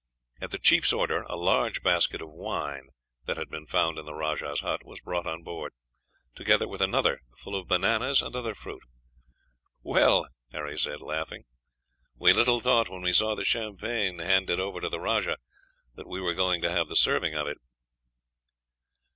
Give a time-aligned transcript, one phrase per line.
[0.41, 2.87] At the chief's order, a large basket of wine,
[3.25, 5.73] that had been found in the rajah's hut, was brought on board,
[6.33, 8.81] together with another, full of bananas and other fruit.
[9.83, 11.43] "Well," Harry said, laughing,
[12.15, 15.37] "we little thought, when we saw the champagne handed over to the rajah,
[15.93, 17.59] that we were going to have the serving of it."